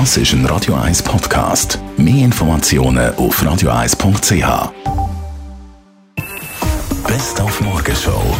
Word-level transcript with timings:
Das 0.00 0.16
ist 0.16 0.32
ein 0.32 0.44
Radio 0.46 0.74
1 0.74 1.04
Podcast. 1.04 1.78
Mehr 1.96 2.24
Informationen 2.24 3.14
auf 3.14 3.40
radio1.ch. 3.40 4.72
Best 7.06 7.40
auf 7.40 7.60
Morgenshow. 7.60 8.36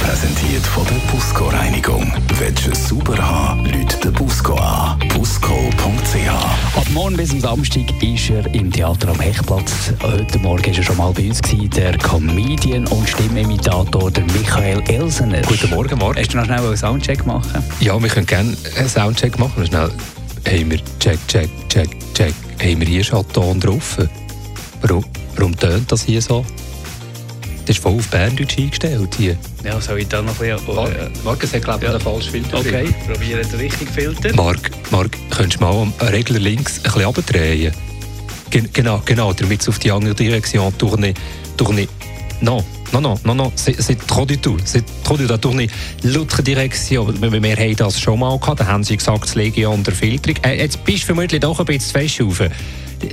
Präsentiert 0.00 0.64
von 0.64 0.86
der 0.86 1.12
Busco 1.12 1.48
Reinigung. 1.48 2.10
Willst 2.38 2.66
du 2.66 2.70
es 2.70 2.88
sauber 2.88 3.18
haben, 3.18 3.66
Leute 3.66 3.98
den 3.98 4.14
Busco 4.14 4.54
an. 4.54 4.98
Busco.ch. 5.10 6.28
Ab 6.74 6.86
morgen 6.94 7.18
bis 7.18 7.32
am 7.32 7.40
Samstag 7.40 8.02
ist 8.02 8.30
er 8.30 8.46
im 8.54 8.72
Theater 8.72 9.08
am 9.08 9.20
Hechtplatz. 9.20 9.92
Heute 10.02 10.38
Morgen 10.38 10.64
war 10.64 10.74
er 10.74 10.82
schon 10.82 10.96
mal 10.96 11.12
bei 11.12 11.28
uns, 11.28 11.42
gewesen, 11.42 11.68
der 11.68 11.98
Comedian 11.98 12.86
und 12.86 13.06
Stimmimitator 13.06 14.10
der 14.10 14.24
Michael 14.32 14.82
Elsener. 14.88 15.42
Guten 15.42 15.68
Morgen, 15.68 15.98
Marc. 15.98 16.18
Hast 16.18 16.32
du 16.32 16.38
noch 16.38 16.46
schnell 16.46 16.60
einen 16.60 16.76
Soundcheck 16.78 17.26
machen? 17.26 17.62
Ja, 17.80 18.02
wir 18.02 18.08
können 18.08 18.26
gerne 18.26 18.56
einen 18.78 18.88
Soundcheck 18.88 19.38
machen. 19.38 19.66
Schnell. 19.66 19.90
Haben 20.46 20.70
wir 20.70 20.80
Check, 21.00 21.18
Check, 21.28 21.50
Check, 21.68 21.88
Check. 22.14 22.34
Haben 22.60 22.80
wir 22.80 22.86
hier 22.88 23.04
schon 23.04 23.26
Ton 23.32 23.58
drauf? 23.60 23.98
Warum, 24.82 25.04
warum 25.36 25.56
tönt 25.56 25.90
das 25.90 26.04
hier 26.04 26.20
so? 26.20 26.44
Das 27.66 27.76
ist 27.76 27.82
voll 27.82 27.94
auf 27.96 28.08
Berndeutsch 28.08 28.58
eingestellt 28.58 29.14
hier. 29.16 29.38
Ja, 29.64 29.80
soll 29.80 30.00
ich 30.00 30.08
da 30.08 30.20
noch 30.20 30.38
ein 30.38 30.56
bisschen... 30.56 31.14
Marc 31.24 31.42
es 31.42 31.54
hat 31.54 31.62
glaube 31.62 31.84
ich 31.84 31.90
einen 31.90 32.00
falschen 32.00 32.30
Filter 32.30 32.58
Okay, 32.58 32.70
drin. 32.70 32.94
probiere 33.06 33.42
den 33.42 33.58
richtigen 33.58 33.90
Filter. 33.90 34.34
Marc, 34.34 34.70
Marc, 34.90 35.16
könntest 35.30 35.60
du 35.60 35.64
mal 35.64 35.72
am 35.74 35.92
Regler 36.08 36.38
links 36.40 36.76
ein 36.76 36.82
bisschen 36.82 37.02
runterdrehen? 37.04 37.72
Gen 38.50 38.68
genau, 38.72 39.00
genau, 39.06 39.32
damit 39.32 39.62
es 39.62 39.68
auf 39.70 39.78
die 39.78 39.90
andere 39.90 40.14
Direktion 40.14 40.76
tourne, 40.76 41.14
tourne. 41.56 41.88
Non, 42.42 42.62
non, 43.00 43.02
non, 43.02 43.18
non, 43.24 43.34
non, 43.34 43.52
c'est 43.56 44.06
trop 44.06 44.24
du 44.26 44.38
tout. 44.38 44.56
C'est 44.64 44.84
trop 45.02 45.16
du 45.16 45.26
tout. 45.26 45.36
Tourne 45.38 45.66
l'autre 46.04 46.42
Direktion. 46.42 47.12
Wir, 47.20 47.42
wir 47.42 47.56
haben 47.56 47.76
das 47.76 48.00
schon 48.00 48.18
mal 48.20 48.38
gehabt, 48.38 48.60
da 48.60 48.66
haben 48.66 48.84
sie 48.84 48.96
gesagt, 48.96 49.24
das 49.24 49.34
Legion 49.34 49.82
der 49.82 49.94
Filterung. 49.94 50.36
Äh, 50.44 50.58
jetzt 50.58 50.84
bist 50.84 51.02
du 51.02 51.06
vermutlich 51.06 51.40
doch 51.40 51.58
ein 51.58 51.66
bisschen 51.66 51.80
zu 51.88 51.92
fest 51.92 52.20
rauf. 52.20 52.42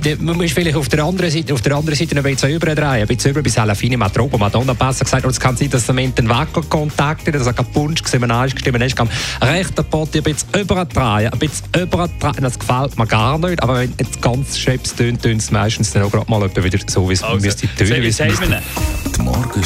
D- 0.04 0.16
Man 0.20 0.36
muss 0.38 0.52
vielleicht 0.52 0.76
auf 0.76 0.88
der 0.88 1.04
anderen 1.04 1.30
Seite, 1.30 1.52
auf 1.52 1.60
der 1.60 1.74
anderen 1.76 1.98
Seite 1.98 2.16
ein 2.16 2.22
bisschen 2.22 2.50
überdrehen, 2.50 2.86
ein 3.02 3.06
bisschen 3.06 3.32
über 3.32 3.42
bis 3.42 3.58
alle 3.58 3.74
Fine 3.74 3.98
Matropo, 3.98 4.38
Madonna 4.38 4.72
besser 4.72 5.04
gesagt. 5.04 5.24
Und 5.24 5.32
es 5.32 5.40
kann 5.40 5.56
sein, 5.56 5.68
dass 5.68 5.84
der 5.84 5.94
Mensch 5.94 6.14
den 6.14 6.28
Wackelkontakt, 6.30 7.26
das 7.34 7.46
hat 7.46 7.56
keinen 7.56 7.72
Punsch 7.72 8.02
gesehen, 8.02 8.22
ist 8.22 8.52
gestimmt, 8.54 8.78
man 8.78 8.88
kann 8.88 9.08
rechter 9.42 9.82
Potti 9.82 10.18
ein 10.18 10.24
bisschen 10.24 10.48
überdrehen, 10.58 11.30
ein 11.30 11.38
bisschen 11.38 11.66
überdrehen. 11.78 12.36
Das 12.42 12.58
gefällt 12.58 12.96
mir 12.96 13.06
gar 13.06 13.36
nicht, 13.38 13.62
aber 13.62 13.80
wenn 13.80 13.92
es 13.98 14.18
ganz 14.20 14.56
scheps 14.56 14.94
tönt, 14.94 15.20
tönt 15.22 15.42
es 15.42 15.50
meistens 15.50 15.90
dann 15.90 16.04
auch 16.04 16.10
gerade 16.10 16.30
mal 16.30 16.40
wieder 16.64 16.78
so, 16.86 17.08
wie 17.10 17.14
es 17.14 17.22
müsste 17.40 17.66
tönen. 17.76 18.02
wie 18.02 18.06
es 18.06 18.20